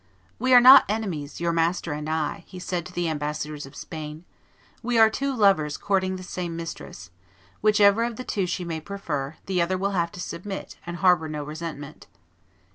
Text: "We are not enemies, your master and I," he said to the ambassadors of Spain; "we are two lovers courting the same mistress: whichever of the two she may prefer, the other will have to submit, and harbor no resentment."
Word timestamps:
"We 0.39 0.51
are 0.55 0.59
not 0.59 0.85
enemies, 0.89 1.39
your 1.39 1.53
master 1.53 1.91
and 1.91 2.09
I," 2.09 2.43
he 2.47 2.57
said 2.57 2.87
to 2.87 2.91
the 2.91 3.07
ambassadors 3.07 3.67
of 3.67 3.75
Spain; 3.75 4.25
"we 4.81 4.97
are 4.97 5.11
two 5.11 5.31
lovers 5.31 5.77
courting 5.77 6.15
the 6.15 6.23
same 6.23 6.55
mistress: 6.55 7.11
whichever 7.61 8.03
of 8.03 8.15
the 8.15 8.23
two 8.23 8.47
she 8.47 8.63
may 8.65 8.81
prefer, 8.81 9.35
the 9.45 9.61
other 9.61 9.77
will 9.77 9.91
have 9.91 10.11
to 10.13 10.19
submit, 10.19 10.75
and 10.87 10.97
harbor 10.97 11.29
no 11.29 11.43
resentment." 11.43 12.07